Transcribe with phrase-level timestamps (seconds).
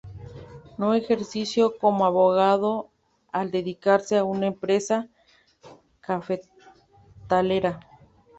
[0.79, 2.89] No ejerció como abogado
[3.31, 5.07] al dedicarse a una empresa
[5.99, 7.79] cafetalera.